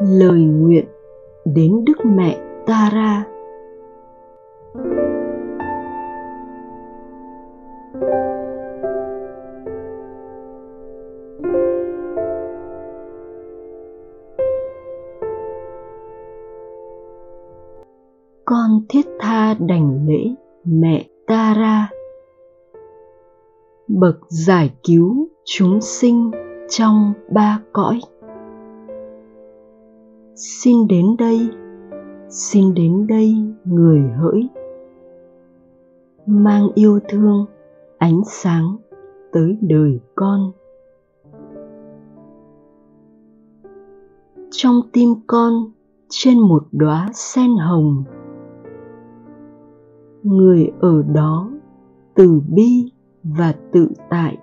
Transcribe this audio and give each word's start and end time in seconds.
lời 0.00 0.40
nguyện 0.40 0.84
đến 1.44 1.84
đức 1.84 1.98
mẹ 2.04 2.40
tara. 2.66 3.24
Con 18.44 18.80
thiết 18.88 19.06
tha 19.18 19.54
đảnh 19.60 20.06
lễ 20.08 20.34
mẹ 20.64 21.06
tara. 21.26 21.88
Bậc 23.88 24.16
giải 24.28 24.70
cứu 24.82 25.28
chúng 25.44 25.80
sinh 25.80 26.30
trong 26.68 27.12
ba 27.30 27.60
cõi 27.72 28.00
xin 30.38 30.88
đến 30.88 31.06
đây, 31.18 31.50
xin 32.28 32.74
đến 32.74 33.06
đây, 33.06 33.34
người 33.64 34.00
hỡi. 34.00 34.48
Mang 36.26 36.68
yêu 36.74 37.00
thương, 37.08 37.46
ánh 37.98 38.20
sáng 38.26 38.76
tới 39.32 39.58
đời 39.60 40.00
con. 40.14 40.52
Trong 44.50 44.80
tim 44.92 45.08
con, 45.26 45.52
trên 46.08 46.40
một 46.40 46.62
đóa 46.72 47.08
sen 47.14 47.56
hồng. 47.56 48.04
Người 50.22 50.70
ở 50.80 51.02
đó 51.02 51.50
từ 52.14 52.40
bi 52.48 52.92
và 53.22 53.54
tự 53.72 53.88
tại. 54.10 54.38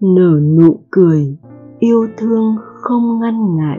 Nở 0.00 0.40
nụ 0.58 0.80
cười 0.90 1.36
yêu 1.78 2.06
thương 2.16 2.56
không 2.90 3.20
ngăn 3.20 3.56
ngại. 3.56 3.78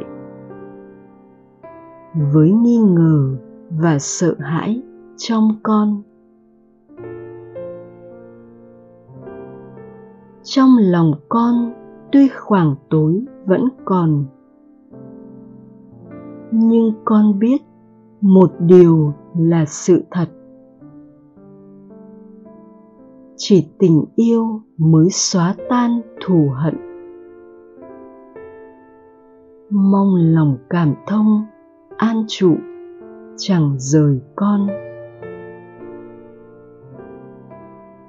Với 2.33 2.51
nghi 2.51 2.77
ngờ 2.77 3.37
và 3.69 3.99
sợ 3.99 4.35
hãi 4.39 4.81
trong 5.17 5.55
con. 5.63 6.01
Trong 10.43 10.69
lòng 10.79 11.13
con, 11.29 11.73
tuy 12.11 12.29
khoảng 12.39 12.75
tối 12.89 13.25
vẫn 13.45 13.69
còn. 13.85 14.25
Nhưng 16.51 16.93
con 17.05 17.39
biết 17.39 17.61
một 18.21 18.51
điều 18.59 19.13
là 19.37 19.65
sự 19.65 20.03
thật. 20.11 20.27
Chỉ 23.35 23.67
tình 23.79 24.05
yêu 24.15 24.61
mới 24.77 25.07
xóa 25.09 25.55
tan 25.69 26.01
thù 26.25 26.49
hận 26.53 26.90
mong 29.71 30.15
lòng 30.15 30.57
cảm 30.69 30.93
thông, 31.07 31.45
an 31.97 32.23
trụ, 32.27 32.55
chẳng 33.37 33.75
rời 33.77 34.21
con. 34.35 34.67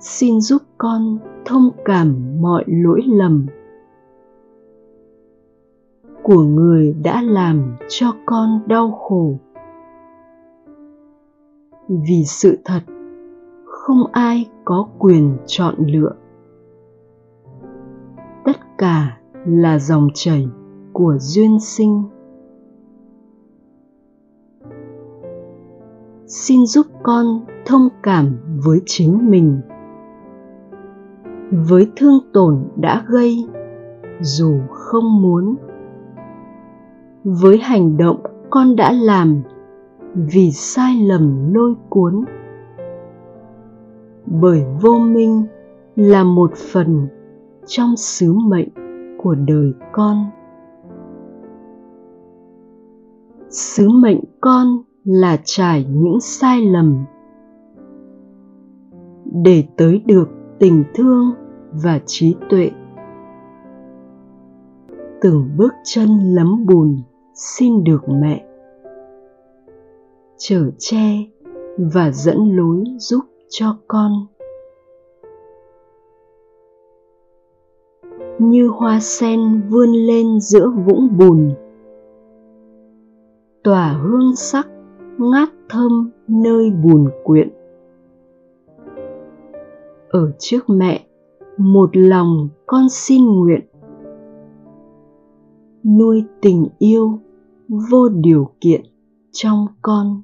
Xin 0.01 0.41
giúp 0.41 0.63
con 0.79 1.19
thông 1.45 1.71
cảm 1.85 2.41
mọi 2.41 2.65
lỗi 2.67 3.03
lầm 3.07 3.47
của 6.23 6.43
người 6.43 6.95
đã 7.05 7.23
làm 7.23 7.77
cho 7.89 8.13
con 8.27 8.61
đau 8.67 8.91
khổ. 8.91 9.39
Vì 11.89 12.25
sự 12.25 12.59
thật, 12.65 12.81
không 13.67 14.07
ai 14.13 14.51
có 14.65 14.89
quyền 14.99 15.37
chọn 15.47 15.75
lựa. 15.79 16.13
Tất 18.45 18.57
cả 18.79 19.19
là 19.47 19.79
dòng 19.79 20.09
chảy 20.15 20.49
của 20.93 21.17
duyên 21.19 21.61
sinh. 21.61 22.03
Xin 26.27 26.66
giúp 26.66 26.87
con 27.03 27.41
thông 27.66 27.89
cảm 28.03 28.37
với 28.65 28.81
chính 28.87 29.31
mình. 29.31 29.61
Với 31.50 31.91
thương 31.97 32.19
tổn 32.33 32.65
đã 32.77 33.05
gây, 33.09 33.49
dù 34.21 34.61
không 34.71 35.22
muốn. 35.22 35.56
Với 37.25 37.59
hành 37.59 37.97
động 37.97 38.21
con 38.50 38.77
đã 38.77 38.93
làm, 38.93 39.43
vì 40.15 40.53
sai 40.53 40.97
lầm 41.03 41.55
lôi 41.55 41.75
cuốn. 41.89 42.25
Bởi 44.27 44.65
vô 44.81 44.99
minh 44.99 45.47
là 45.97 46.25
một 46.25 46.53
phần 46.72 47.09
trong 47.66 47.97
sứ 47.97 48.33
mệnh 48.33 48.69
của 49.22 49.34
đời 49.34 49.72
con. 49.93 50.27
Sứ 53.53 53.89
mệnh 53.89 54.21
con 54.41 54.83
là 55.05 55.39
trải 55.45 55.87
những 55.91 56.21
sai 56.21 56.61
lầm. 56.61 57.05
Để 59.45 59.65
tới 59.77 60.03
được 60.07 60.29
tình 60.59 60.85
thương 60.95 61.33
và 61.73 62.01
trí 62.07 62.35
tuệ. 62.51 62.71
Từng 65.21 65.51
bước 65.57 65.73
chân 65.85 66.09
lấm 66.35 66.67
bùn 66.67 67.03
xin 67.35 67.85
được 67.85 68.09
mẹ. 68.09 68.47
Chở 70.37 70.71
che 70.79 71.25
và 71.79 72.11
dẫn 72.11 72.57
lối 72.57 72.84
giúp 72.99 73.25
cho 73.49 73.77
con. 73.89 74.13
Như 78.39 78.69
hoa 78.69 79.01
sen 79.01 79.41
vươn 79.69 79.89
lên 79.93 80.41
giữa 80.41 80.71
vũng 80.87 81.19
bùn 81.19 81.55
tỏa 83.65 83.93
hương 83.93 84.37
sắc, 84.37 84.69
ngát 85.19 85.49
thơm 85.69 86.11
nơi 86.28 86.71
bùn 86.71 87.11
quyện. 87.25 87.49
Ở 90.09 90.33
trước 90.39 90.71
mẹ, 90.71 91.06
một 91.59 91.91
lòng 91.97 92.49
con 92.67 92.89
xin 92.91 93.25
nguyện. 93.27 93.61
Nuôi 95.84 96.25
tình 96.41 96.67
yêu 96.78 97.19
vô 97.69 98.09
điều 98.09 98.51
kiện 98.61 98.81
trong 99.33 99.67
con 99.83 100.22